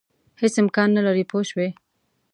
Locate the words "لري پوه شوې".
1.07-1.69